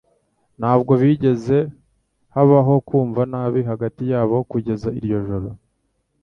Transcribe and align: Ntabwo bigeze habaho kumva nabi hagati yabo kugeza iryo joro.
Ntabwo 0.59 0.91
bigeze 1.01 1.57
habaho 2.33 2.73
kumva 2.87 3.21
nabi 3.31 3.61
hagati 3.69 4.03
yabo 4.11 4.37
kugeza 4.51 4.87
iryo 4.99 5.19
joro. 5.27 5.49